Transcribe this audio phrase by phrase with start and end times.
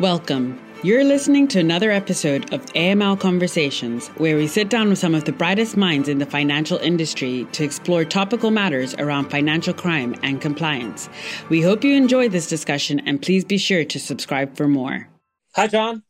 [0.00, 0.64] Welcome.
[0.84, 5.24] You're listening to another episode of AML Conversations, where we sit down with some of
[5.24, 10.40] the brightest minds in the financial industry to explore topical matters around financial crime and
[10.40, 11.08] compliance.
[11.48, 15.08] We hope you enjoy this discussion and please be sure to subscribe for more.
[15.56, 16.04] Hi, John.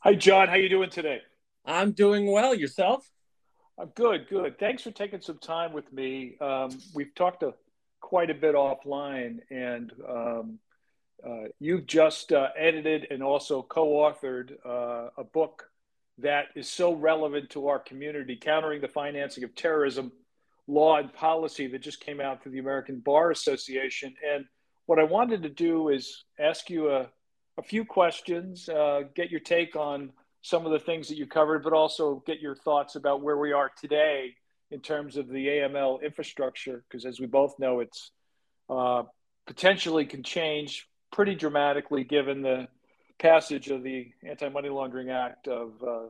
[0.00, 0.48] Hi, John.
[0.48, 1.20] How are you doing today?
[1.64, 2.52] I'm doing well.
[2.52, 3.08] Yourself?
[3.78, 4.58] I'm good, good.
[4.58, 6.36] Thanks for taking some time with me.
[6.40, 7.54] Um, we've talked a,
[8.00, 10.58] quite a bit offline, and um,
[11.26, 15.70] uh, you've just uh, edited and also co-authored uh, a book
[16.18, 20.12] that is so relevant to our community, countering the financing of terrorism,
[20.66, 24.14] law and policy that just came out through the American Bar Association.
[24.34, 24.44] And
[24.86, 27.08] what I wanted to do is ask you a,
[27.58, 31.62] a few questions, uh, get your take on some of the things that you covered,
[31.62, 34.34] but also get your thoughts about where we are today
[34.70, 38.12] in terms of the AML infrastructure, because as we both know, it's
[38.68, 39.02] uh,
[39.46, 42.68] potentially can change pretty dramatically given the
[43.18, 46.06] passage of the Anti Money Laundering Act of uh,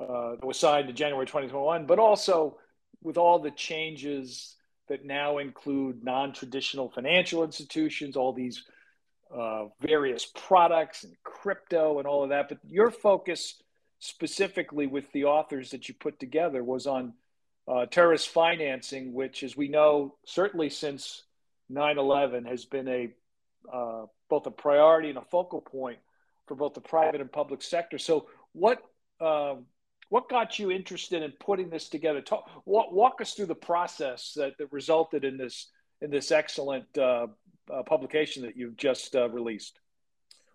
[0.00, 2.56] uh, that was signed in January 2021, but also
[3.02, 4.56] with all the changes
[4.88, 8.64] that now include non-traditional financial institutions, all these
[9.34, 12.48] uh, various products and crypto and all of that.
[12.48, 13.60] But your focus
[13.98, 17.14] specifically with the authors that you put together was on
[17.66, 21.24] uh, terrorist financing, which, as we know, certainly since
[21.68, 23.10] 9 11 has been a
[23.70, 25.98] uh, both a priority and a focal point
[26.46, 27.98] for both the private and public sector.
[27.98, 28.82] So, what
[29.20, 29.66] um,
[30.08, 32.20] what got you interested in putting this together?
[32.20, 35.70] Talk, walk, walk us through the process that, that resulted in this
[36.00, 37.26] in this excellent uh,
[37.72, 39.78] uh, publication that you've just uh, released.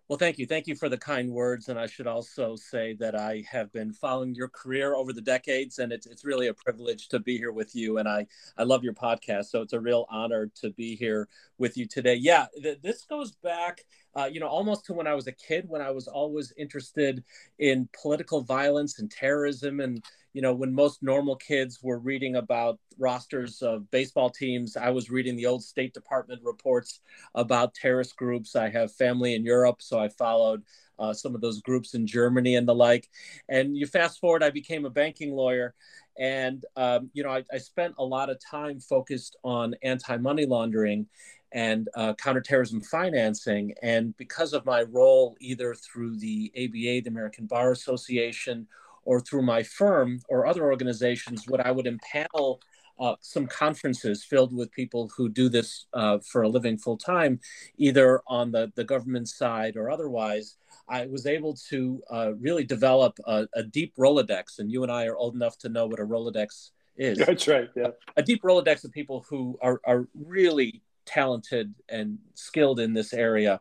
[0.10, 0.46] Well, thank you.
[0.46, 1.70] Thank you for the kind words.
[1.70, 5.80] And I should also say that I have been following your career over the decades,
[5.80, 7.98] and it's, it's really a privilege to be here with you.
[7.98, 9.46] And I, I love your podcast.
[9.46, 12.16] So it's a real honor to be here with you today.
[12.16, 13.86] Yeah, th- this goes back,
[14.16, 17.24] uh, you know, almost to when I was a kid, when I was always interested
[17.60, 22.80] in political violence and terrorism and you know, when most normal kids were reading about
[22.98, 27.02] rosters of baseball teams, I was reading the old State Department reports
[27.36, 28.56] about terrorist groups.
[28.56, 30.64] I have family in Europe, so I followed
[30.98, 33.10] uh, some of those groups in Germany and the like.
[33.48, 35.76] And you fast forward, I became a banking lawyer.
[36.18, 40.46] And, um, you know, I, I, spent a lot of time focused on anti money
[40.46, 41.08] laundering
[41.54, 43.74] and uh, counterterrorism financing.
[43.82, 48.68] And because of my role, either through the ABA, the American Bar Association,
[49.06, 52.60] or through my firm or other organizations, what I would impanel
[53.00, 57.40] uh, some conferences filled with people who do this uh, for a living full time,
[57.78, 63.18] either on the, the government side or otherwise, I was able to uh, really develop
[63.26, 64.60] a, a, deep Rolodex.
[64.60, 67.18] And you and I are old enough to know what a Rolodex is.
[67.18, 67.70] That's right.
[67.76, 67.88] Yeah.
[68.16, 73.60] A deep Rolodex of people who are, are really talented and skilled in this area.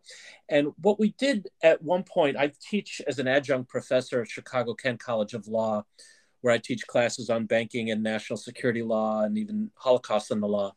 [0.48, 4.74] And what we did at one point, I teach as an adjunct professor at Chicago
[4.74, 5.84] Kent College of Law,
[6.40, 10.48] where I teach classes on banking and national security law and even Holocaust and the
[10.48, 10.74] law.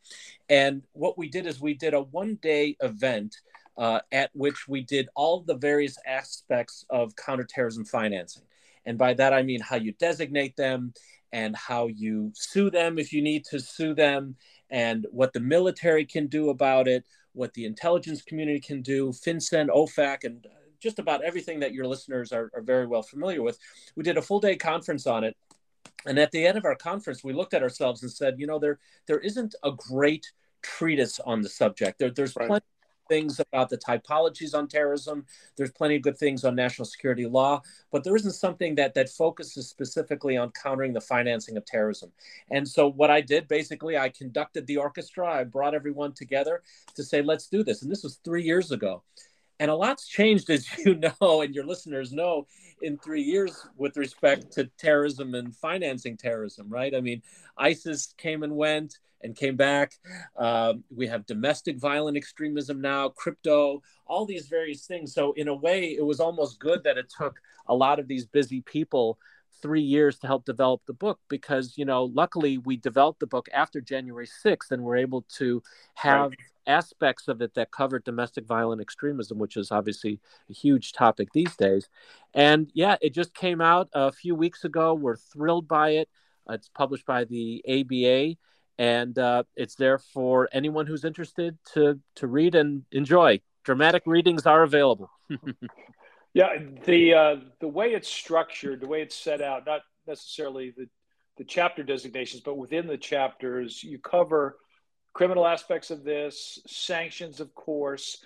[0.47, 3.35] And what we did is we did a one day event
[3.77, 8.43] uh, at which we did all the various aspects of counterterrorism financing.
[8.85, 10.93] And by that, I mean how you designate them
[11.31, 14.35] and how you sue them if you need to sue them
[14.69, 19.67] and what the military can do about it, what the intelligence community can do, FinCEN,
[19.67, 20.49] OFAC, and uh,
[20.79, 23.57] just about everything that your listeners are, are very well familiar with.
[23.95, 25.35] We did a full day conference on it.
[26.05, 28.59] And at the end of our conference, we looked at ourselves and said, you know,
[28.59, 30.31] there there isn't a great
[30.61, 31.99] treatise on the subject.
[31.99, 32.47] There, there's right.
[32.47, 32.65] plenty
[33.07, 35.25] things about the typologies on terrorism.
[35.55, 37.61] There's plenty of good things on national security law,
[37.91, 42.11] but there isn't something that that focuses specifically on countering the financing of terrorism.
[42.51, 45.27] And so what I did basically, I conducted the orchestra.
[45.27, 46.61] I brought everyone together
[46.95, 47.81] to say, let's do this.
[47.81, 49.03] And this was three years ago.
[49.59, 52.47] And a lot's changed, as you know, and your listeners know,
[52.81, 56.93] in three years with respect to terrorism and financing terrorism, right?
[56.93, 57.21] I mean,
[57.57, 59.93] ISIS came and went and came back.
[60.37, 65.13] Uh, we have domestic violent extremism now, crypto, all these various things.
[65.13, 68.25] So, in a way, it was almost good that it took a lot of these
[68.25, 69.17] busy people
[69.61, 73.47] three years to help develop the book because you know luckily we developed the book
[73.53, 75.61] after january 6th and we're able to
[75.95, 76.39] have right.
[76.67, 80.19] aspects of it that cover domestic violent extremism which is obviously
[80.49, 81.89] a huge topic these days
[82.33, 86.09] and yeah it just came out a few weeks ago we're thrilled by it
[86.49, 88.35] it's published by the aba
[88.77, 93.39] and uh, it's there for anyone who's interested to to read and enjoy.
[93.63, 95.09] Dramatic readings are available.
[96.35, 96.49] yeah,
[96.85, 100.87] the uh, the way it's structured, the way it's set out, not necessarily the
[101.37, 104.57] the chapter designations, but within the chapters, you cover
[105.13, 108.23] criminal aspects of this, sanctions, of course.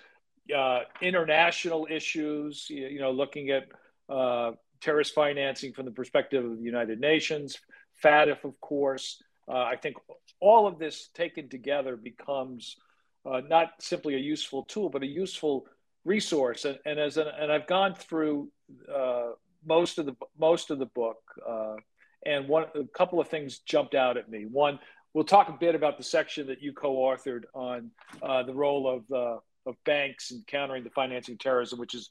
[0.54, 3.64] uh, international issues, you know, looking at
[4.08, 7.58] uh, terrorist financing from the perspective of the United Nations,
[8.02, 9.22] FATF, of course.
[9.48, 9.96] Uh, I think
[10.40, 12.76] all of this taken together becomes
[13.26, 15.66] uh, not simply a useful tool, but a useful
[16.04, 16.64] resource.
[16.64, 18.50] And, and as an, and I've gone through
[18.92, 19.32] uh,
[19.64, 21.18] most of the most of the book,
[21.48, 21.76] uh,
[22.24, 24.46] and one a couple of things jumped out at me.
[24.50, 24.78] One,
[25.14, 27.90] we'll talk a bit about the section that you co-authored on
[28.22, 32.10] uh, the role of uh, of banks in countering the financing terrorism, which is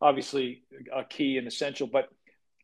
[0.00, 0.62] obviously
[0.94, 1.86] a key and essential.
[1.86, 2.08] But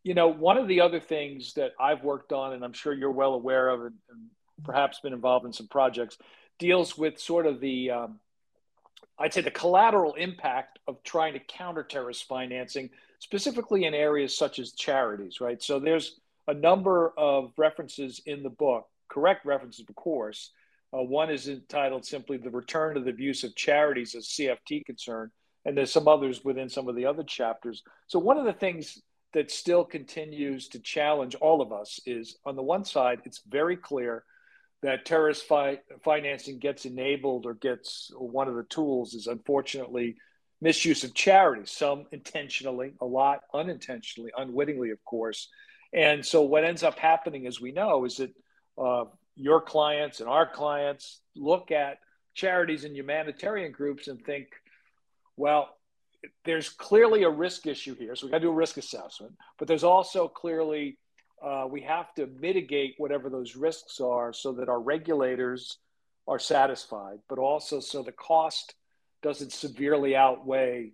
[0.02, 3.10] you know, one of the other things that I've worked on, and I'm sure you're
[3.10, 4.20] well aware of, and, and
[4.62, 6.18] perhaps been involved in some projects,
[6.58, 8.20] deals with sort of the um,
[9.18, 14.58] I'd say the collateral impact of trying to counter terrorist financing, specifically in areas such
[14.58, 15.62] as charities, right?
[15.62, 20.50] So there's a number of references in the book, correct references, of course.
[20.92, 25.30] Uh, one is entitled simply The Return to the Abuse of Charities as CFT Concern,
[25.64, 27.82] and there's some others within some of the other chapters.
[28.06, 29.00] So one of the things
[29.32, 33.76] that still continues to challenge all of us is on the one side, it's very
[33.76, 34.24] clear
[34.84, 40.16] that terrorist fi- financing gets enabled or gets one of the tools is unfortunately
[40.60, 45.48] misuse of charities, some intentionally, a lot unintentionally, unwittingly, of course.
[45.94, 48.34] And so what ends up happening, as we know, is that
[48.76, 49.04] uh,
[49.36, 51.98] your clients and our clients look at
[52.34, 54.48] charities and humanitarian groups and think,
[55.36, 55.70] well,
[56.44, 58.16] there's clearly a risk issue here.
[58.16, 60.98] So we got to do a risk assessment, but there's also clearly
[61.44, 65.78] uh, we have to mitigate whatever those risks are so that our regulators
[66.26, 68.74] are satisfied, but also so the cost
[69.22, 70.92] doesn't severely outweigh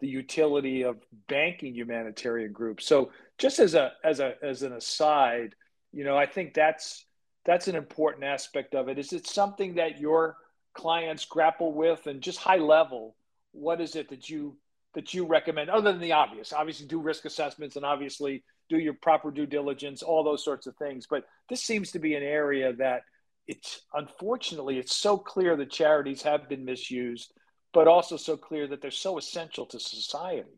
[0.00, 0.96] the utility of
[1.28, 2.86] banking humanitarian groups.
[2.86, 5.54] So just as a as a as an aside,
[5.92, 7.04] you know, I think that's
[7.44, 8.98] that's an important aspect of it.
[8.98, 10.36] Is it something that your
[10.72, 13.16] clients grapple with and just high level,
[13.52, 14.56] what is it that you
[14.94, 16.52] that you recommend other than the obvious?
[16.54, 20.74] Obviously do risk assessments and obviously do your proper due diligence, all those sorts of
[20.76, 21.06] things.
[21.10, 23.02] But this seems to be an area that
[23.46, 27.34] it's unfortunately it's so clear that charities have been misused,
[27.74, 30.48] but also so clear that they're so essential to society.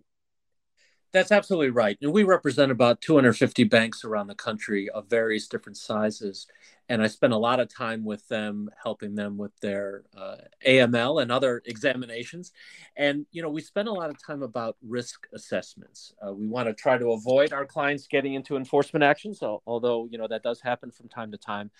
[1.12, 1.98] That's absolutely right.
[2.00, 6.46] And we represent about 250 banks around the country of various different sizes
[6.88, 10.36] and I spend a lot of time with them, helping them with their uh,
[10.66, 12.52] AML and other examinations.
[12.96, 16.12] And you know, we spend a lot of time about risk assessments.
[16.24, 20.18] Uh, we want to try to avoid our clients getting into enforcement actions, although you
[20.18, 21.70] know that does happen from time to time.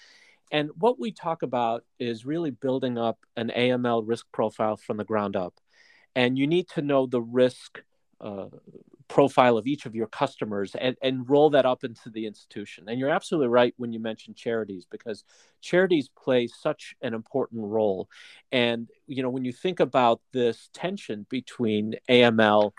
[0.51, 5.05] And what we talk about is really building up an AML risk profile from the
[5.05, 5.55] ground up.
[6.15, 7.83] And you need to know the risk
[8.21, 8.47] uh,
[9.13, 12.89] profile of each of your customers and, and roll that up into the institution.
[12.89, 15.23] And you're absolutely right when you mention charities because
[15.61, 18.09] charities play such an important role.
[18.53, 22.73] And you know, when you think about this tension between AML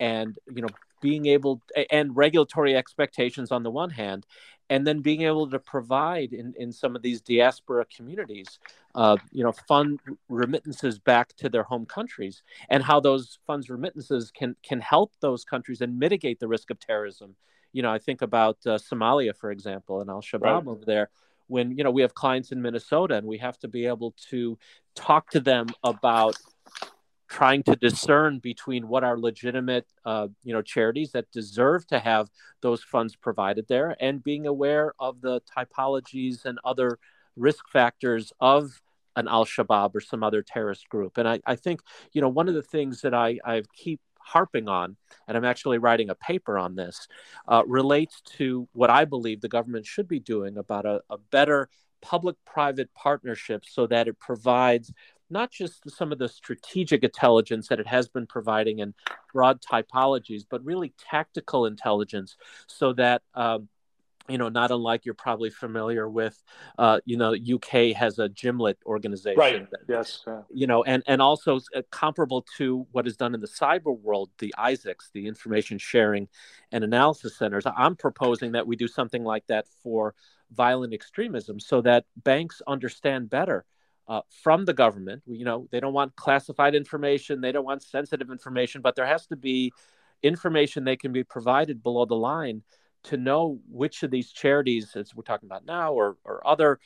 [0.00, 0.68] and you know
[1.04, 1.60] being able
[1.90, 4.24] and regulatory expectations on the one hand
[4.70, 8.58] and then being able to provide in, in some of these diaspora communities
[8.94, 14.30] uh, you know fund remittances back to their home countries and how those funds remittances
[14.30, 17.36] can can help those countries and mitigate the risk of terrorism
[17.74, 20.66] you know i think about uh, somalia for example and al-shabaab right.
[20.66, 21.10] over there
[21.48, 24.56] when you know we have clients in minnesota and we have to be able to
[24.94, 26.34] talk to them about
[27.28, 32.28] trying to discern between what are legitimate uh, you know charities that deserve to have
[32.60, 36.98] those funds provided there and being aware of the typologies and other
[37.36, 38.80] risk factors of
[39.16, 41.18] an al-shabaab or some other terrorist group.
[41.18, 41.80] And i, I think
[42.12, 44.96] you know one of the things that i, I keep harping on
[45.28, 47.08] and i'm actually writing a paper on this
[47.46, 51.68] uh, relates to what i believe the government should be doing about a, a better
[52.04, 54.92] public-private partnership so that it provides
[55.30, 58.94] not just some of the strategic intelligence that it has been providing in
[59.32, 63.22] broad typologies, but really tactical intelligence so that.
[63.34, 63.68] Um,
[64.28, 66.42] you know, not unlike you're probably familiar with,
[66.78, 69.38] uh, you know, UK has a JMLIT organization.
[69.38, 69.70] Right.
[69.70, 70.22] That, yes.
[70.26, 70.40] Yeah.
[70.50, 74.30] You know, and and also uh, comparable to what is done in the cyber world,
[74.38, 76.28] the ISACs, the Information Sharing
[76.72, 77.64] and Analysis Centers.
[77.66, 80.14] I'm proposing that we do something like that for
[80.50, 83.66] violent extremism, so that banks understand better
[84.08, 85.22] uh, from the government.
[85.26, 89.26] You know, they don't want classified information, they don't want sensitive information, but there has
[89.28, 89.72] to be
[90.22, 92.62] information they can be provided below the line
[93.04, 96.78] to know which of these charities, as we're talking about now, or, or other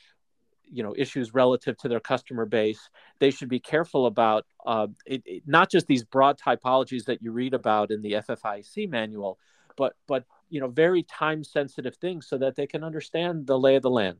[0.71, 5.23] you know issues relative to their customer base they should be careful about uh, it,
[5.25, 9.39] it, not just these broad typologies that you read about in the FFIEC manual
[9.77, 13.77] but but you know very time sensitive things so that they can understand the lay
[13.77, 14.19] of the land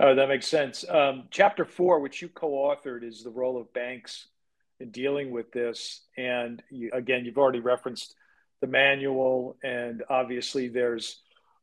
[0.00, 0.84] Oh, that makes sense.
[0.88, 4.26] Um, chapter four, which you co-authored, is the role of banks
[4.80, 6.02] in dealing with this.
[6.16, 8.16] And you, again, you've already referenced
[8.60, 11.20] the manual, and obviously there's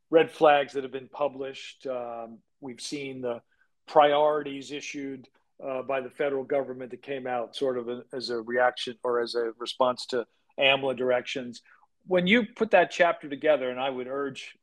[0.10, 1.86] red flags that have been published.
[1.88, 3.42] Um, we've seen the
[3.88, 5.28] priorities issued
[5.62, 9.20] uh, by the federal government that came out sort of a, as a reaction or
[9.20, 10.26] as a response to
[10.58, 11.62] AMLA directions.
[12.08, 14.56] When you put that chapter together, and I would urge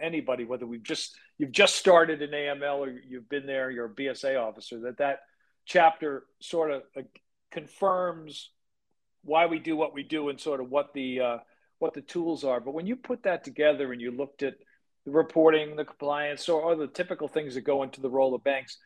[0.00, 3.94] anybody, whether we've just you've just started an AML or you've been there, you're a
[3.94, 5.20] BSA officer, that that
[5.64, 7.02] chapter sort of uh,
[7.50, 8.50] confirms
[9.22, 11.38] why we do what we do and sort of what the uh,
[11.78, 12.60] what the tools are.
[12.60, 14.54] But when you put that together and you looked at
[15.04, 18.76] the reporting, the compliance, or the typical things that go into the role of banks,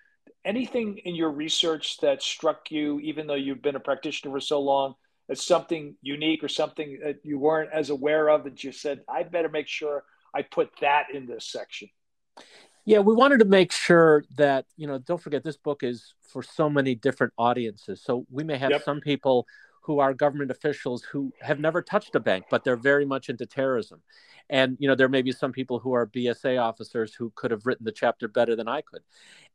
[0.44, 4.60] anything in your research that struck you, even though you've been a practitioner for so
[4.60, 4.94] long,
[5.28, 9.22] as something unique or something that you weren't as aware of that you said, I
[9.22, 11.88] better make sure I put that in this section?
[12.86, 16.42] Yeah, we wanted to make sure that, you know, don't forget this book is for
[16.42, 18.02] so many different audiences.
[18.04, 18.84] So we may have yep.
[18.84, 19.46] some people
[19.84, 23.44] who are government officials who have never touched a bank, but they're very much into
[23.46, 24.00] terrorism.
[24.48, 27.66] And you know, there may be some people who are BSA officers who could have
[27.66, 29.02] written the chapter better than I could.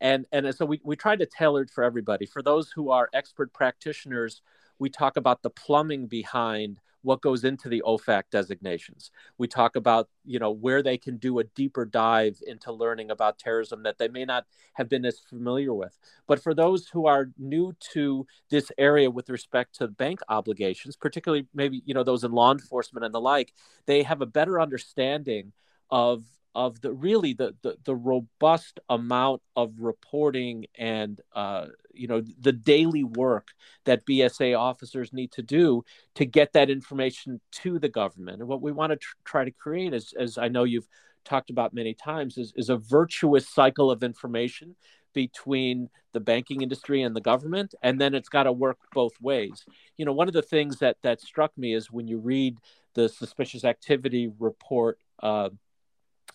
[0.01, 2.27] And and so we, we tried to tailor it for everybody.
[2.27, 4.41] For those who are expert practitioners,
[4.77, 9.11] we talk about the plumbing behind what goes into the OFAC designations.
[9.37, 13.39] We talk about, you know, where they can do a deeper dive into learning about
[13.39, 15.97] terrorism that they may not have been as familiar with.
[16.27, 21.47] But for those who are new to this area with respect to bank obligations, particularly
[21.53, 23.53] maybe, you know, those in law enforcement and the like,
[23.85, 25.53] they have a better understanding
[25.91, 26.23] of
[26.55, 32.51] of the really the, the, the robust amount of reporting and uh, you know the
[32.51, 33.49] daily work
[33.85, 35.83] that BSA officers need to do
[36.15, 38.39] to get that information to the government.
[38.39, 40.89] And what we want to tr- try to create is, as I know you've
[41.23, 44.75] talked about many times, is, is a virtuous cycle of information
[45.13, 49.65] between the banking industry and the government and then it's got to work both ways
[49.97, 52.57] you know one of the things that that struck me is when you read
[52.93, 55.49] the suspicious activity report uh,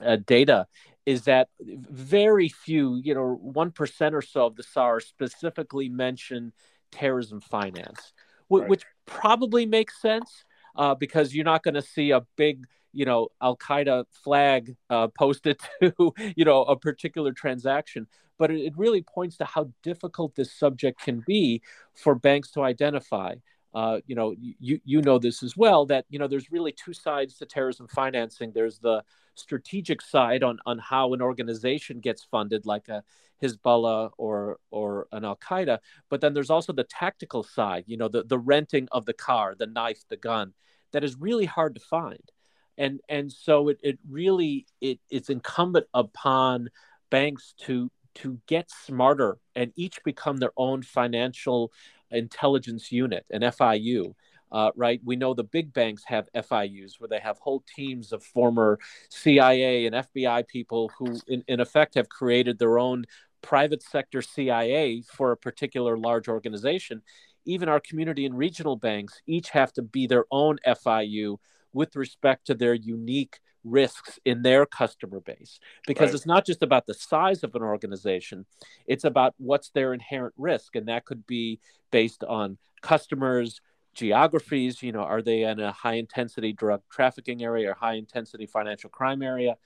[0.01, 0.67] uh, data
[1.07, 6.53] is that very few, you know, 1% or so of the SARs specifically mention
[6.91, 8.13] terrorism finance,
[8.49, 8.69] right.
[8.69, 10.45] which probably makes sense
[10.77, 15.09] uh, because you're not going to see a big, you know, Al Qaeda flag uh,
[15.09, 18.07] posted to, you know, a particular transaction.
[18.39, 21.63] But it, it really points to how difficult this subject can be
[21.95, 23.35] for banks to identify.
[23.75, 26.93] Uh, you know, you you know this as well that you know there's really two
[26.93, 28.53] sides to terrorism financing.
[28.55, 29.03] There's the
[29.35, 33.03] strategic side on on how an organization gets funded, like a
[33.43, 35.79] Hezbollah or or an Al Qaeda,
[36.09, 37.85] but then there's also the tactical side.
[37.87, 40.55] You know, the the renting of the car, the knife, the gun,
[40.93, 42.31] that is really hard to find,
[42.79, 46.71] and and so it it really it it's incumbent upon
[47.11, 51.73] banks to to get smarter and each become their own financial
[52.15, 54.15] intelligence unit, an FIU.
[54.53, 55.01] Uh, right?
[55.05, 58.79] We know the big banks have FIUs where they have whole teams of former
[59.09, 63.05] CIA and FBI people who, in, in effect, have created their own
[63.43, 67.03] private sector CIA for a particular large organization.
[67.45, 71.39] Even our community and regional banks each have to be their own FIU
[71.73, 75.59] with respect to their unique risks in their customer base.
[75.87, 76.15] Because right.
[76.15, 78.47] it's not just about the size of an organization
[78.87, 83.61] it's about what's their inherent risk and that could be based on customers
[83.95, 88.47] geographies you know are they in a high intensity drug trafficking area or high intensity
[88.47, 89.57] financial crime area?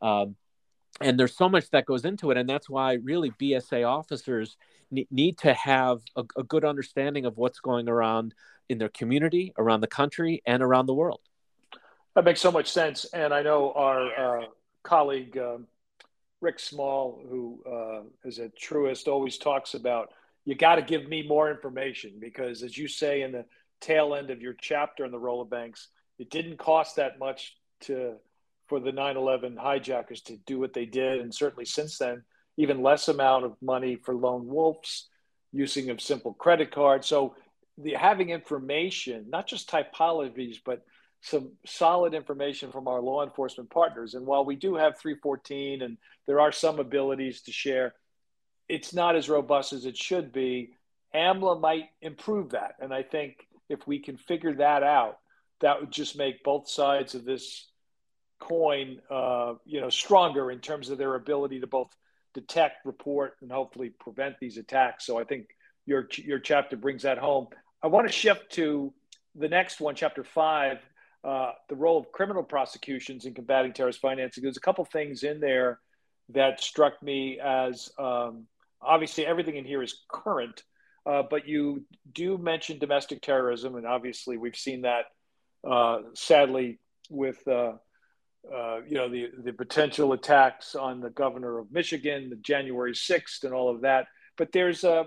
[0.00, 0.36] Um,
[1.00, 4.56] and there's so much that goes into it and that's why really bsa officers
[4.90, 8.34] ne- need to have a, a good understanding of what's going around
[8.68, 11.20] in their community around the country and around the world
[12.14, 13.04] that makes so much sense.
[13.12, 14.44] And I know our uh,
[14.82, 15.66] colleague, um,
[16.40, 20.10] Rick Small, who uh, is a Truist, always talks about
[20.44, 23.44] you got to give me more information because, as you say in the
[23.80, 25.88] tail end of your chapter on the role of banks,
[26.18, 28.16] it didn't cost that much to
[28.66, 32.24] for the 9/11 hijackers to do what they did, and certainly since then,
[32.56, 35.08] even less amount of money for lone wolves,
[35.52, 37.06] using of simple credit cards.
[37.06, 37.36] So,
[37.78, 40.84] the having information, not just typologies, but
[41.22, 44.14] some solid information from our law enforcement partners.
[44.14, 47.94] And while we do have 314 and there are some abilities to share,
[48.68, 50.74] it's not as robust as it should be.
[51.14, 52.74] AMLA might improve that.
[52.80, 55.18] And I think if we can figure that out,
[55.60, 57.68] that would just make both sides of this
[58.40, 61.94] coin, uh, you know, stronger in terms of their ability to both
[62.34, 65.06] detect, report, and hopefully prevent these attacks.
[65.06, 65.46] So I think
[65.86, 67.46] your your chapter brings that home.
[67.80, 68.92] I want to shift to
[69.36, 70.78] the next one, chapter five,
[71.24, 74.42] uh, the role of criminal prosecutions in combating terrorist financing.
[74.42, 75.78] There's a couple things in there
[76.30, 78.46] that struck me as um,
[78.80, 80.62] obviously everything in here is current,
[81.06, 85.06] uh, but you do mention domestic terrorism, and obviously we've seen that
[85.68, 86.78] uh, sadly
[87.10, 87.72] with uh,
[88.52, 93.44] uh, you know the the potential attacks on the governor of Michigan, the January sixth,
[93.44, 94.06] and all of that.
[94.36, 95.06] But there's a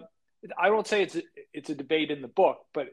[0.58, 2.88] I won't say it's a, it's a debate in the book, but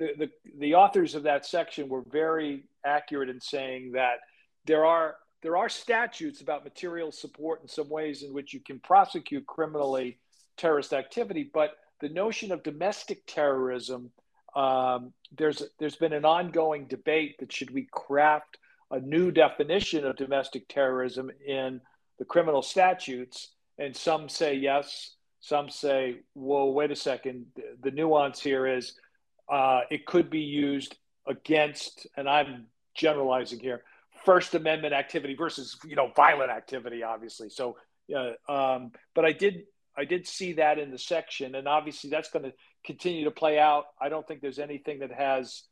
[0.00, 4.16] the, the the authors of that section were very accurate in saying that
[4.64, 8.80] there are there are statutes about material support in some ways in which you can
[8.80, 10.18] prosecute criminally
[10.56, 14.10] terrorist activity, but the notion of domestic terrorism,
[14.56, 18.56] um, there's there's been an ongoing debate that should we craft
[18.90, 21.80] a new definition of domestic terrorism in
[22.18, 27.46] the criminal statutes, and some say yes, some say, whoa, wait a second.
[27.82, 28.94] The nuance here is
[29.50, 33.82] uh, it could be used against, and I'm generalizing here,
[34.24, 37.48] First Amendment activity versus you know violent activity, obviously.
[37.48, 37.76] So,
[38.14, 39.64] uh, um, but I did
[39.96, 42.52] I did see that in the section, and obviously that's going to
[42.84, 43.86] continue to play out.
[44.00, 45.64] I don't think there's anything that has,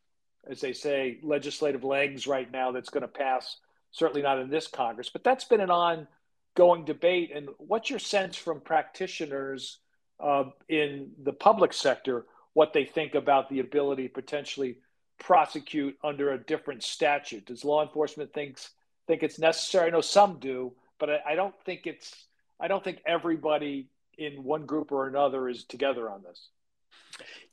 [0.49, 3.59] as they say, legislative legs right now that's going to pass.
[3.91, 7.31] Certainly not in this Congress, but that's been an ongoing debate.
[7.35, 9.79] And what's your sense from practitioners
[10.21, 12.27] uh, in the public sector?
[12.59, 14.79] What they think about the ability to potentially
[15.21, 17.47] prosecute under a different statute?
[17.47, 18.71] Does law enforcement thinks
[19.07, 19.87] think it's necessary?
[19.87, 22.27] I know some do, but I, I don't think it's.
[22.59, 26.49] I don't think everybody in one group or another is together on this?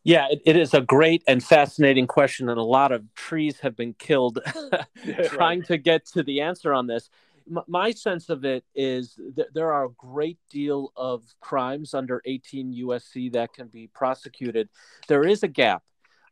[0.03, 3.75] Yeah, it, it is a great and fascinating question, and a lot of trees have
[3.75, 4.39] been killed
[5.25, 5.67] trying right.
[5.67, 7.11] to get to the answer on this.
[7.67, 12.73] My sense of it is that there are a great deal of crimes under 18
[12.73, 14.69] USC that can be prosecuted.
[15.07, 15.83] There is a gap.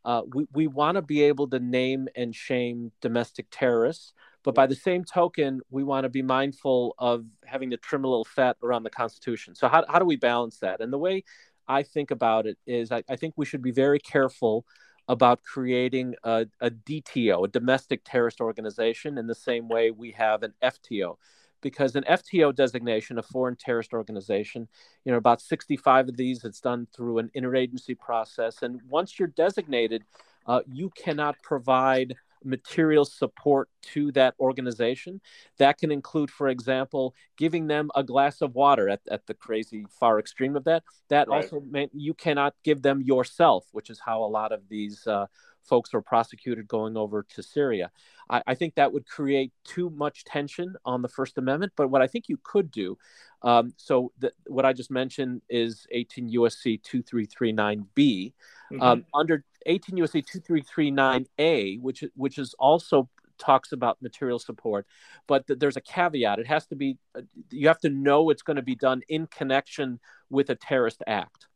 [0.05, 4.13] Uh, we we want to be able to name and shame domestic terrorists.
[4.43, 8.07] But by the same token, we want to be mindful of having to trim a
[8.07, 9.55] little fat around the Constitution.
[9.55, 10.81] So, how, how do we balance that?
[10.81, 11.23] And the way
[11.67, 14.65] I think about it is I, I think we should be very careful
[15.07, 20.43] about creating a, a, DTO, a domestic terrorist organization, in the same way we have
[20.43, 21.17] an FTO.
[21.61, 24.67] Because an FTO designation, a foreign terrorist organization,
[25.05, 28.63] you know, about 65 of these, it's done through an interagency process.
[28.63, 30.03] And once you're designated,
[30.45, 35.21] uh, you cannot provide material support to that organization.
[35.57, 39.85] That can include, for example, giving them a glass of water at, at the crazy
[39.89, 40.83] far extreme of that.
[41.09, 41.43] That right.
[41.43, 45.27] also meant you cannot give them yourself, which is how a lot of these uh,
[45.63, 47.91] folks were prosecuted going over to Syria.
[48.29, 51.73] I, I, think that would create too much tension on the First Amendment.
[51.75, 52.97] But what I think you could do,
[53.41, 58.33] um, so the, what I just mentioned is 18 USC 2339B.
[58.71, 58.81] Mm-hmm.
[58.81, 64.85] Um, under 18 USC 2339A, which which is also talks about material support,
[65.27, 66.39] but th- there's a caveat.
[66.39, 69.27] It has to be uh, you have to know it's going to be done in
[69.27, 69.99] connection
[70.29, 71.47] with a terrorist act.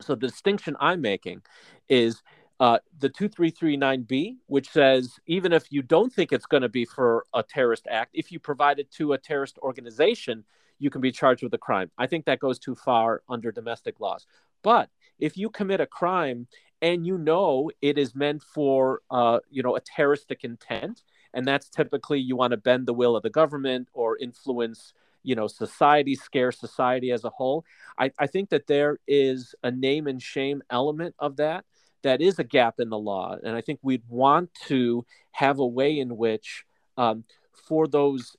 [0.00, 1.42] So the distinction I'm making
[1.88, 2.22] is
[2.60, 7.24] uh, the 2339B, which says even if you don't think it's going to be for
[7.34, 10.44] a terrorist act, if you provide it to a terrorist organization,
[10.78, 11.90] you can be charged with a crime.
[11.98, 14.26] I think that goes too far under domestic laws.
[14.62, 16.46] But if you commit a crime
[16.80, 21.02] and you know it is meant for uh, you know a terroristic intent
[21.34, 25.34] and that's typically you want to bend the will of the government or influence you
[25.34, 27.64] know society scare society as a whole.
[27.98, 31.64] I, I think that there is a name and shame element of that
[32.02, 35.66] that is a gap in the law and i think we'd want to have a
[35.66, 36.64] way in which
[36.96, 38.36] um, for those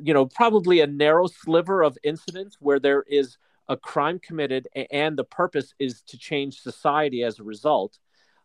[0.00, 5.16] you know probably a narrow sliver of incidents where there is a crime committed and
[5.16, 7.98] the purpose is to change society as a result,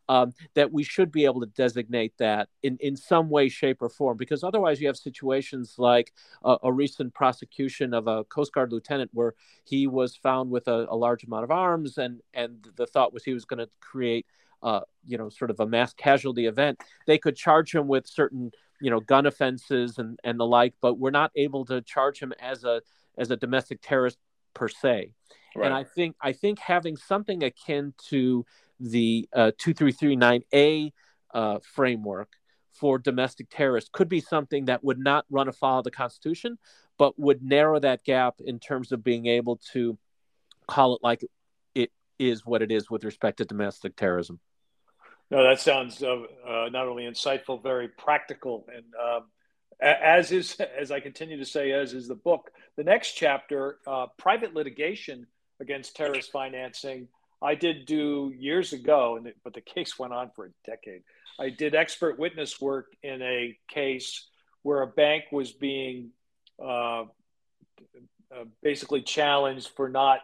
[0.10, 3.90] um, that we should be able to designate that in, in some way, shape, or
[3.90, 4.18] form.
[4.18, 6.12] Because otherwise, you have situations like
[6.44, 9.34] a, a recent prosecution of a Coast Guard lieutenant where
[9.64, 13.24] he was found with a, a large amount of arms, and, and the thought was
[13.24, 14.26] he was going to create.
[14.62, 18.50] Uh, you know, sort of a mass casualty event, they could charge him with certain,
[18.80, 22.32] you know, gun offenses and, and the like, but we're not able to charge him
[22.40, 22.82] as a
[23.18, 24.18] as a domestic terrorist
[24.54, 25.14] per se.
[25.56, 25.66] Right.
[25.66, 28.46] And I think I think having something akin to
[28.80, 30.92] the uh, 2339A
[31.34, 32.34] uh, framework
[32.72, 36.58] for domestic terrorists could be something that would not run afoul of the Constitution,
[36.98, 39.98] but would narrow that gap in terms of being able to
[40.68, 41.24] call it like
[41.76, 44.40] it is what it is with respect to domestic terrorism.
[45.30, 49.26] No, that sounds uh, uh not only insightful, very practical, and um,
[49.84, 52.52] as is as I continue to say, as is the book.
[52.78, 55.28] The next chapter, uh, private litigation
[55.60, 57.08] against terrorist financing.
[57.42, 61.04] I did do years ago, and but the case went on for a decade.
[61.40, 64.28] I did expert witness work in a case
[64.62, 66.12] where a bank was being
[66.64, 70.20] uh, uh, basically challenged for not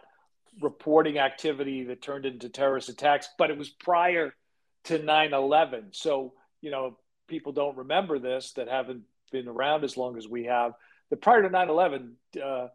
[0.62, 4.34] reporting activity that turned into terrorist attacks, but it was prior
[4.86, 5.90] to 9 11.
[5.92, 10.46] So, you know, people don't remember this that haven't been around as long as we
[10.46, 10.74] have.
[11.10, 12.68] The prior to 9 11, uh,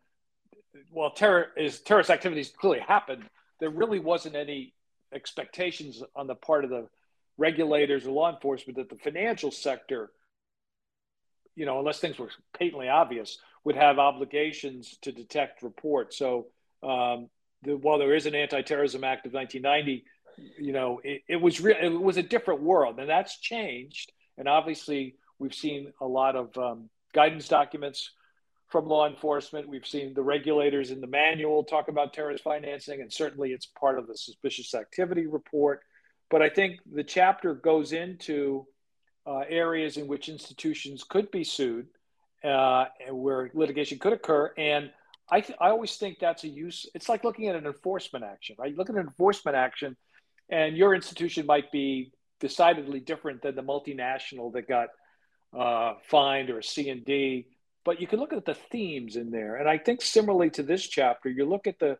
[0.91, 3.25] well, terror is terrorist activities clearly happened.
[3.61, 4.75] There really wasn't any
[5.13, 6.89] expectations on the part of the
[7.39, 10.11] regulators or law enforcement that the financial sector,
[11.55, 16.19] you know, unless things were patently obvious, would have obligations to detect reports.
[16.19, 16.47] So,
[16.83, 17.29] um,
[17.63, 20.05] the, while there is an Anti-Terrorism Act of 1990,
[20.59, 21.77] you know, it, it was real.
[21.81, 24.13] It was a different world, and that's changed.
[24.37, 28.11] And obviously, we've seen a lot of um, guidance documents
[28.69, 29.69] from law enforcement.
[29.69, 33.99] We've seen the regulators in the manual talk about terrorist financing, and certainly it's part
[33.99, 35.83] of the suspicious activity report.
[36.31, 38.67] But I think the chapter goes into
[39.27, 41.87] uh, areas in which institutions could be sued,
[42.43, 44.91] uh, where litigation could occur, and
[45.31, 46.87] I, th- I always think that's a use.
[46.95, 48.77] It's like looking at an enforcement action, right?
[48.77, 49.97] Look at an enforcement action,
[50.51, 54.89] and your institution might be decidedly different than the multinational that got
[55.57, 57.47] uh, fined or C and D.
[57.85, 60.87] But you can look at the themes in there, and I think similarly to this
[60.87, 61.99] chapter, you look at the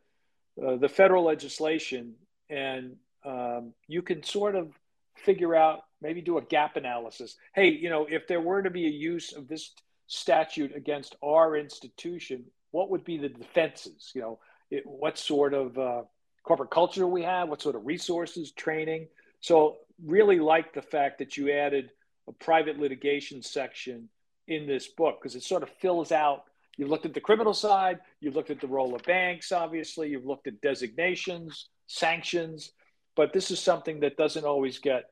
[0.63, 2.15] uh, the federal legislation,
[2.49, 4.69] and um, you can sort of
[5.17, 7.37] figure out, maybe do a gap analysis.
[7.55, 9.73] Hey, you know, if there were to be a use of this
[10.07, 14.13] statute against our institution, what would be the defenses?
[14.15, 14.39] You know,
[14.71, 16.03] it, what sort of uh,
[16.43, 19.09] corporate culture we have, what sort of resources, training.
[19.41, 21.91] So, really like the fact that you added
[22.29, 24.09] a private litigation section
[24.49, 26.45] in this book because it sort of fills out.
[26.77, 30.27] You've looked at the criminal side, you've looked at the role of banks, obviously, you've
[30.27, 32.73] looked at designations, sanctions,
[33.15, 35.05] but this is something that doesn't always get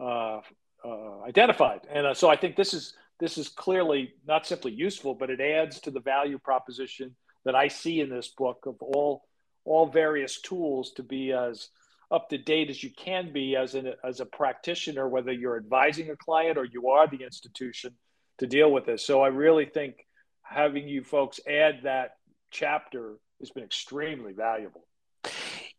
[0.00, 0.40] uh,
[0.84, 1.80] uh, identified.
[1.90, 5.40] And uh, so I think this is this is clearly not simply useful, but it
[5.40, 9.22] adds to the value proposition that I see in this book of all
[9.64, 11.68] all various tools to be as
[12.12, 16.10] up to date as you can be as an as a practitioner, whether you're advising
[16.10, 17.94] a client or you are the institution
[18.38, 19.04] to deal with this.
[19.04, 20.06] So I really think
[20.42, 22.16] having you folks add that
[22.50, 24.86] chapter has been extremely valuable.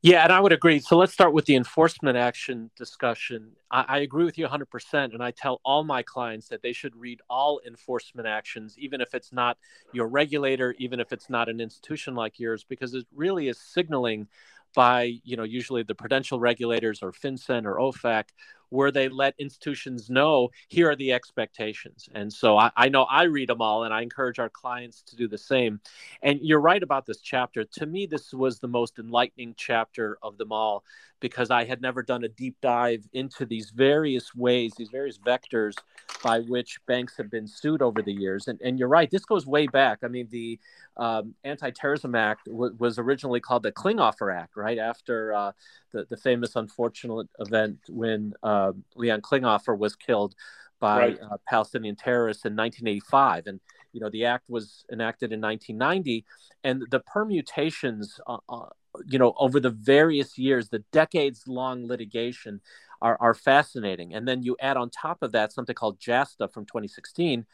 [0.02, 0.80] Yeah, and I would agree.
[0.80, 3.52] So let's start with the enforcement action discussion.
[3.72, 5.13] I, I, agree with you 100%.
[5.13, 9.13] And I tell all my clients that they should read all enforcement actions, even if
[9.13, 9.58] it's not
[9.93, 14.28] your regulator, even if it's not an institution like yours, because it really is signaling
[14.73, 18.25] by, you know, usually the prudential regulators or FinCEN or OFAC
[18.73, 22.09] where they let institutions know here are the expectations.
[22.15, 25.15] And so I, I, know I read them all, and I encourage our clients to
[25.15, 25.79] do the same.
[26.23, 27.63] And you're right about this chapter.
[27.63, 30.83] To me, this was the most enlightening chapter of them all
[31.19, 35.75] because I had never done a deep dive into these various ways, these various vectors
[36.21, 38.49] by which banks have been sued over the years.
[38.49, 39.99] And, and you're right, this goes way back.
[40.03, 40.59] I mean, the
[40.97, 45.51] um, Anti-Terrorism Act w- was originally called the Klinghoffer Act, right after uh,
[45.91, 48.62] the the famous unfortunate event when uh,
[48.95, 50.36] Leon Klinghoffer was killed
[50.80, 51.19] by right.
[51.21, 53.60] uh, Palestinian terrorists in 1985, and
[53.91, 56.26] you know the act was enacted in 1990,
[56.63, 58.65] and the permutations, uh, uh,
[59.06, 62.62] you know, over the various years, the decades long litigation.
[63.02, 64.13] Are, are fascinating.
[64.13, 67.45] And then you add on top of that something called JASTA from 2016,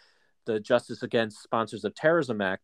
[0.46, 2.62] the Justice Against Sponsors of Terrorism Act,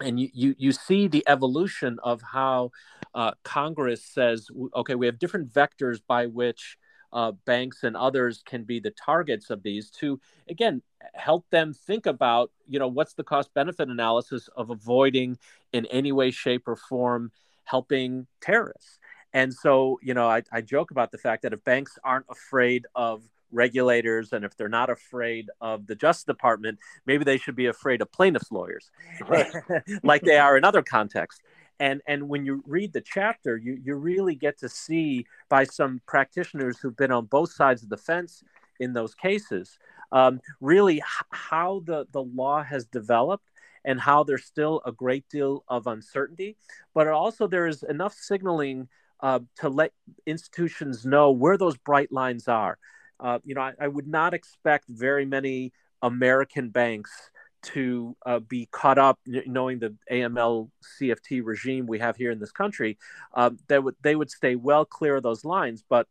[0.00, 2.70] and you, you, you see the evolution of how
[3.14, 6.76] uh, Congress says, okay, we have different vectors by which
[7.12, 10.82] uh, banks and others can be the targets of these to, again,
[11.14, 15.38] help them think about, you know, what's the cost benefit analysis of avoiding
[15.72, 17.30] in any way, shape, or form
[17.64, 18.98] helping terrorists.
[19.32, 22.86] And so, you know, I, I joke about the fact that if banks aren't afraid
[22.94, 27.66] of regulators and if they're not afraid of the Justice Department, maybe they should be
[27.66, 28.90] afraid of plaintiffs' lawyers,
[29.28, 29.46] right.
[30.02, 31.42] like they are in other contexts.
[31.78, 36.00] And and when you read the chapter, you you really get to see by some
[36.06, 38.42] practitioners who've been on both sides of the fence
[38.80, 39.78] in those cases,
[40.12, 43.50] um, really how the the law has developed
[43.84, 46.56] and how there's still a great deal of uncertainty,
[46.92, 48.88] but also there is enough signaling
[49.20, 49.92] uh, to let
[50.26, 52.78] institutions know where those bright lines are.
[53.18, 57.30] Uh, you know, I, I, would not expect very many American banks
[57.66, 62.52] to uh, be caught up, knowing the AML CFT regime we have here in this
[62.52, 62.98] country.
[63.34, 66.06] Um, they would they would stay well clear of those lines, but.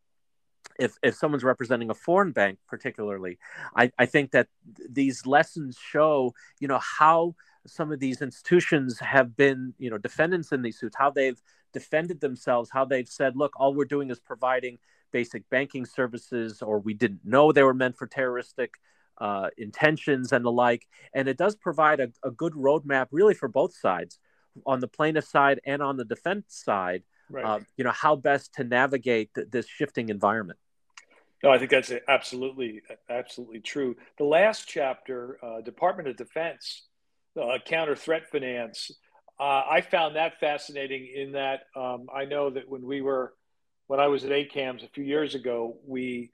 [0.78, 3.38] If, if someone's representing a foreign bank, particularly,
[3.78, 4.48] I, I think that
[4.89, 10.52] these lessons show, you know, how some of these institutions have been, you know, defendants
[10.52, 11.41] in these suits, how they've
[11.72, 14.78] defended themselves, how they've said, look, all we're doing is providing
[15.12, 18.74] basic banking services or we didn't know they were meant for terroristic
[19.19, 20.86] uh, intentions and the like.
[21.13, 24.19] And it does provide a, a, good roadmap, really, for both sides,
[24.65, 27.45] on the plaintiff side and on the defense side, right.
[27.45, 30.60] uh, you know, how best to navigate th- this shifting environment.
[31.43, 33.95] No, I think that's absolutely, absolutely true.
[34.17, 36.84] The last chapter, uh, Department of Defense,
[37.39, 38.91] uh, counter threat finance,
[39.39, 41.08] uh, I found that fascinating.
[41.13, 43.34] In that, um, I know that when we were,
[43.88, 46.32] when I was at ACAMS a few years ago, we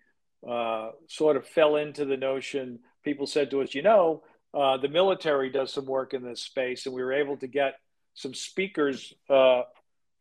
[0.47, 2.79] uh, sort of fell into the notion.
[3.03, 4.23] People said to us, you know,
[4.53, 7.75] uh, the military does some work in this space, and we were able to get
[8.13, 9.61] some speakers uh,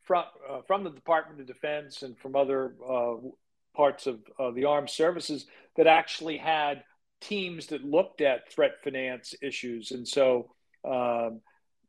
[0.02, 3.14] from uh, from the Department of Defense and from other uh,
[3.74, 4.20] parts of
[4.54, 6.84] the armed services that actually had
[7.20, 10.50] teams that looked at threat finance issues, and so
[10.84, 11.40] um,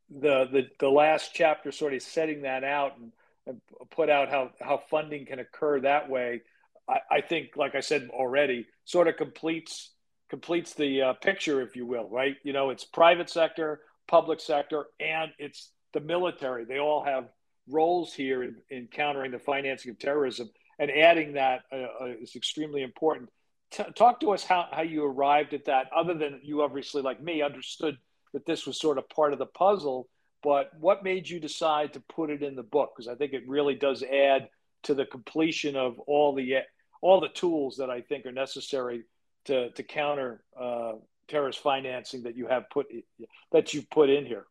[0.10, 3.12] the the the last chapter sort of setting that out and,
[3.48, 6.42] and put out how how funding can occur that way.
[6.90, 9.92] I, I think, like I said already, sort of completes
[10.30, 12.38] completes the uh, picture, if you will, right?
[12.44, 16.64] You know, it's private sector, public sector, and it's the military.
[16.64, 17.26] They all have
[17.70, 22.38] roles here in, in countering the financing of terrorism, and adding that uh, uh, is
[22.38, 23.30] extremely important.
[23.72, 27.22] T- talk to us how, how you arrived at that, other than you obviously, like
[27.22, 27.98] me, understood
[28.34, 30.08] that this was sort of part of the puzzle.
[30.44, 32.94] But what made you decide to put it in the book?
[32.96, 34.48] Because I think it really does add
[34.84, 36.60] to the completion of all the
[37.02, 39.04] all the tools that I think are necessary
[39.46, 40.94] to to counter uh,
[41.28, 42.88] terrorist financing that you have put
[43.52, 44.46] that you put in here?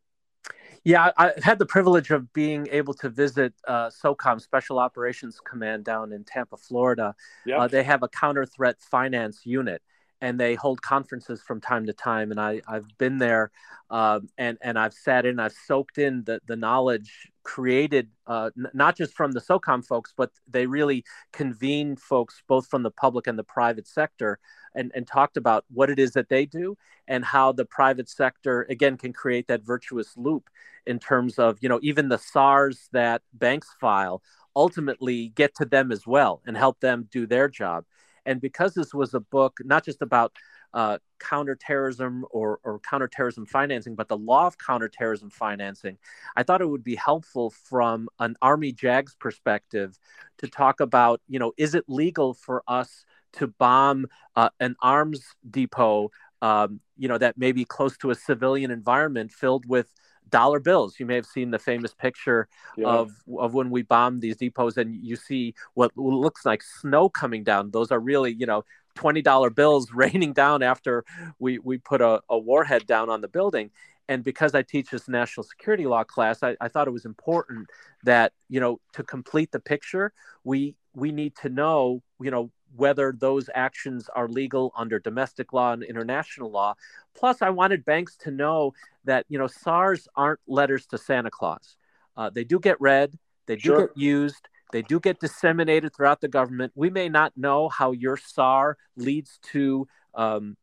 [0.82, 5.84] Yeah, I had the privilege of being able to visit uh, SOCOM Special Operations Command
[5.84, 7.14] down in Tampa, Florida.
[7.44, 7.58] Yep.
[7.58, 9.82] Uh, they have a counter threat finance unit,
[10.22, 12.30] and they hold conferences from time to time.
[12.30, 13.50] And I, I've been there,
[13.90, 18.70] uh, and and I've sat in, I've soaked in the the knowledge created uh, n-
[18.74, 23.26] not just from the SOCOM folks, but they really convened folks both from the public
[23.26, 24.38] and the private sector
[24.74, 26.76] and, and talked about what it is that they do
[27.08, 30.48] and how the private sector again can create that virtuous loop
[30.86, 34.22] in terms of you know even the SARs that banks file
[34.56, 37.84] ultimately get to them as well and help them do their job.
[38.26, 40.32] And because this was a book not just about
[40.74, 45.98] uh, counterterrorism or, or counterterrorism financing, but the law of counterterrorism financing,
[46.36, 49.98] I thought it would be helpful from an Army JAGS perspective
[50.38, 53.04] to talk about, you know, is it legal for us
[53.34, 54.06] to bomb
[54.36, 56.10] uh, an arms depot,
[56.42, 59.92] um, you know, that may be close to a civilian environment filled with
[60.30, 60.98] dollar bills.
[60.98, 62.86] You may have seen the famous picture yeah.
[62.86, 67.44] of of when we bombed these depots, and you see what looks like snow coming
[67.44, 67.70] down.
[67.70, 68.64] Those are really, you know,
[69.00, 71.04] twenty dollar bills raining down after
[71.38, 73.70] we we put a, a warhead down on the building.
[74.08, 77.68] And because I teach this national security law class, I, I thought it was important
[78.04, 80.12] that you know to complete the picture,
[80.44, 85.72] we we need to know you know whether those actions are legal under domestic law
[85.72, 86.74] and international law.
[87.16, 88.72] Plus, I wanted banks to know
[89.04, 91.76] that you know SARs aren't letters to Santa Claus.
[92.16, 93.86] Uh, they do get read, they do sure.
[93.86, 96.72] get used, they do get disseminated throughout the government.
[96.74, 100.56] We may not know how your SAR leads to um,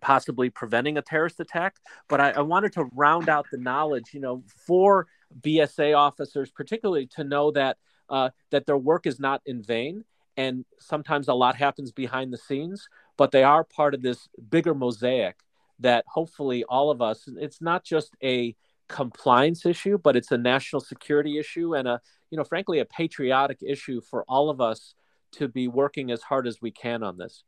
[0.00, 1.76] possibly preventing a terrorist attack,
[2.08, 5.06] but I, I wanted to round out the knowledge, you know, for
[5.40, 7.78] BSA officers, particularly to know that
[8.10, 10.04] uh, that their work is not in vain
[10.36, 14.74] and sometimes a lot happens behind the scenes but they are part of this bigger
[14.74, 15.36] mosaic
[15.78, 18.54] that hopefully all of us it's not just a
[18.88, 22.00] compliance issue but it's a national security issue and a
[22.34, 24.94] you know frankly a patriotic issue for all of us
[25.30, 27.44] to be working as hard as we can on this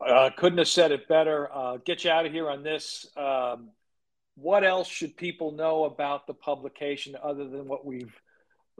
[0.00, 3.68] uh, couldn't have said it better uh, get you out of here on this um,
[4.36, 8.18] what else should people know about the publication other than what we've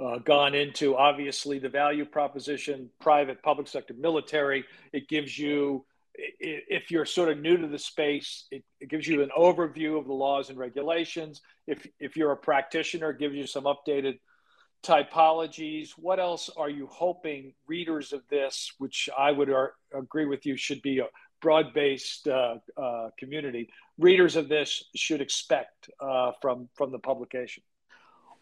[0.03, 0.97] uh, gone into.
[0.97, 7.39] Obviously, the value proposition, private, public sector, military, it gives you, if you're sort of
[7.39, 11.43] new to the space, it, it gives you an overview of the laws and regulations.
[11.67, 14.21] If, if you're a practitioner, it gives you some updated
[14.83, 15.91] typologies.
[15.91, 20.57] What else are you hoping readers of this, which I would ar- agree with you
[20.57, 21.07] should be a
[21.41, 27.63] broad based uh, uh, community, readers of this should expect uh, from, from the publication?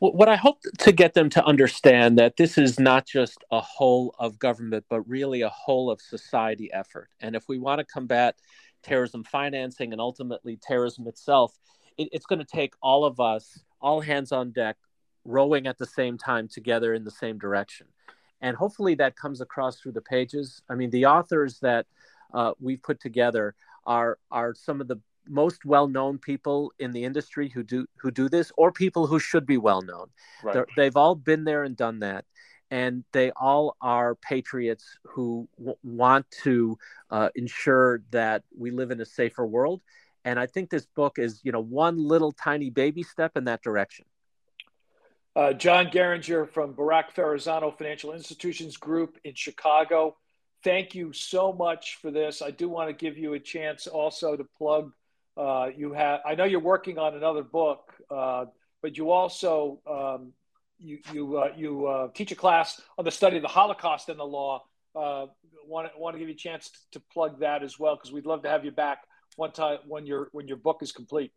[0.01, 4.15] what I hope to get them to understand that this is not just a whole
[4.19, 7.09] of government, but really a whole of society effort.
[7.21, 8.37] And if we want to combat
[8.85, 11.59] terrorism financing and ultimately terrorism itself,
[11.97, 14.77] it, it's going to take all of us, all hands on deck,
[15.29, 17.87] rowing at the same time together in the same direction.
[18.41, 20.63] And hopefully that comes across through the pages.
[20.69, 21.87] I mean, the authors that
[22.33, 23.55] uh, we've put together
[23.87, 28.29] are are some of the most well-known people in the industry who do who do
[28.29, 30.07] this or people who should be well known
[30.43, 30.65] right.
[30.77, 32.25] they've all been there and done that
[32.71, 36.79] and they all are patriots who w- want to
[37.11, 39.83] uh, ensure that we live in a safer world
[40.25, 43.63] and i think this book is you know one little tiny baby step in that
[43.63, 44.07] direction
[45.39, 50.17] Uh, John Geiringer from Barack Ferrazzano Financial Institutions Group in Chicago.
[50.65, 52.43] Thank you so much for this.
[52.43, 54.93] I do want to give you a chance also to plug.
[55.37, 56.23] Uh, you have.
[56.27, 58.47] I know you're working on another book, uh,
[58.83, 60.33] but you also um,
[60.81, 64.19] you you uh, you uh, teach a class on the study of the Holocaust and
[64.19, 64.65] the law.
[64.97, 68.27] Want want to give you a chance to, to plug that as well because we'd
[68.27, 69.05] love to have you back
[69.37, 71.31] one time when your when your book is complete.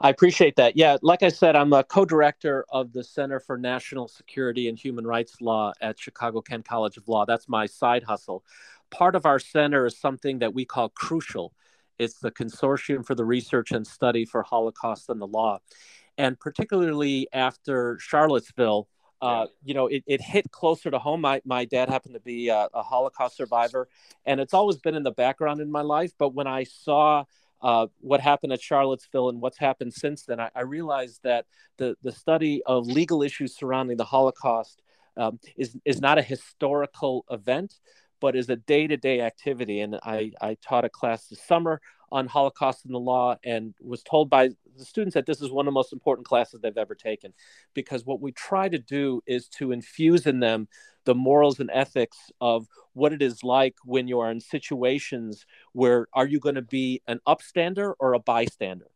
[0.00, 0.76] I appreciate that.
[0.76, 5.06] Yeah, like I said, I'm a co-director of the Center for National Security and Human
[5.06, 7.26] Rights Law at Chicago Kent College of Law.
[7.26, 8.42] That's my side hustle.
[8.90, 11.52] Part of our center is something that we call Crucial.
[11.98, 15.58] It's the Consortium for the Research and Study for Holocaust and the Law.
[16.16, 18.88] And particularly after Charlottesville,
[19.20, 21.20] uh, you know, it, it hit closer to home.
[21.20, 23.86] My, my dad happened to be a, a Holocaust survivor,
[24.24, 26.12] and it's always been in the background in my life.
[26.18, 27.24] But when I saw
[27.62, 31.44] uh, what happened at Charlottesville and what's happened since then, I, I, realized that
[31.76, 34.82] the, the study of legal issues surrounding the Holocaust
[35.16, 37.74] um, is, is not a historical event,
[38.20, 39.80] but is a day to day activity.
[39.80, 41.80] And I, I taught a class this summer
[42.12, 45.66] on Holocaust and the law and was told by the students that this is one
[45.66, 47.32] of the most important classes they've ever taken
[47.74, 50.66] because what we try to do is to infuse in them
[51.04, 56.06] the morals and ethics of what it is like when you are in situations where
[56.12, 58.90] are you going to be an upstander or a bystander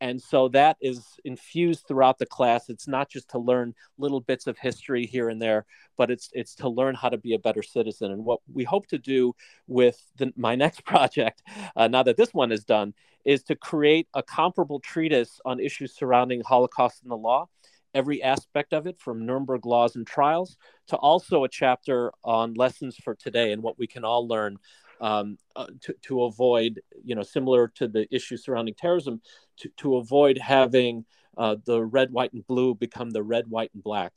[0.00, 2.68] and so that is infused throughout the class.
[2.68, 5.64] It's not just to learn little bits of history here and there
[5.96, 8.12] but it's it's to learn how to be a better citizen.
[8.12, 9.34] And what we hope to do
[9.66, 11.42] with the, my next project
[11.74, 15.94] uh, now that this one is done is to create a comparable treatise on issues
[15.94, 17.48] surrounding holocaust and the law
[17.94, 20.56] every aspect of it from nuremberg laws and trials
[20.86, 24.58] to also a chapter on lessons for today and what we can all learn
[25.00, 29.20] um, uh, to, to avoid, you know, similar to the issue surrounding terrorism,
[29.58, 31.04] to, to avoid having
[31.36, 34.12] uh, the red, white, and blue become the red, white, and black.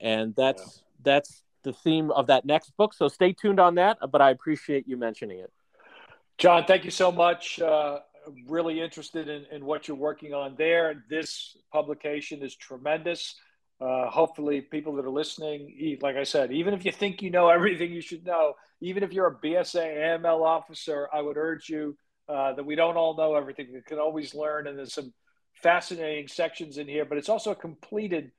[0.00, 0.82] And that's yeah.
[1.02, 2.94] that's the theme of that next book.
[2.94, 3.98] So stay tuned on that.
[4.10, 5.52] But I appreciate you mentioning it.
[6.36, 7.60] John, thank you so much.
[7.60, 8.00] Uh,
[8.46, 11.04] really interested in, in what you're working on there.
[11.08, 13.34] This publication is tremendous.
[13.80, 17.48] Uh, hopefully, people that are listening, like I said, even if you think you know
[17.58, 21.96] everything you should know, even if you're a BSA AML officer, I would urge you
[22.28, 23.68] uh, that we don't all know everything.
[23.72, 25.12] We can always learn, and there's some
[25.62, 27.04] fascinating sections in here.
[27.04, 28.32] But it's also a completed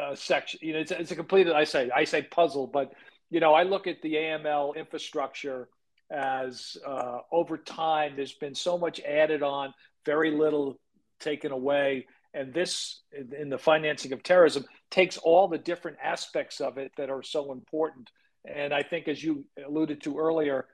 [0.00, 0.60] uh, section.
[0.62, 1.54] You know, it's, it's a completed.
[1.54, 2.92] I say I say puzzle, but
[3.30, 5.68] you know, I look at the AML infrastructure
[6.10, 8.12] as uh, over time.
[8.14, 9.72] There's been so much added on,
[10.04, 10.78] very little
[11.18, 16.76] taken away and this in the financing of terrorism takes all the different aspects of
[16.76, 18.10] it that are so important.
[18.44, 20.66] And i think as you alluded to earlier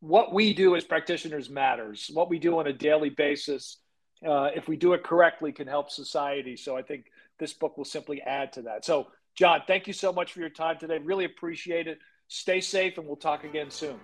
[0.00, 2.10] what we do as practitioners matters.
[2.12, 3.78] What we do on a daily basis
[4.26, 6.56] uh, if we do it correctly can help society.
[6.56, 7.06] So i think
[7.38, 8.84] this book will simply add to that.
[8.84, 10.98] So john thank you so much for your time today.
[10.98, 11.98] Really appreciate it.
[12.28, 14.00] Stay safe and we'll talk again soon.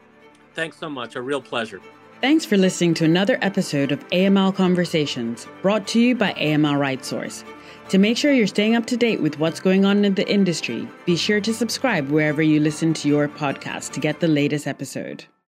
[0.54, 1.16] Thanks so much.
[1.16, 1.80] A real pleasure
[2.22, 7.42] Thanks for listening to another episode of AML Conversations, brought to you by AML RightSource.
[7.88, 10.86] To make sure you're staying up to date with what's going on in the industry,
[11.04, 15.24] be sure to subscribe wherever you listen to your podcast to get the latest episode.